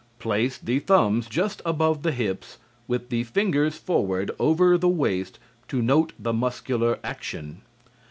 [0.17, 2.57] Place the thumbs just above the hips,
[2.87, 7.61] with the fingers forward over the waist to note the muscular action.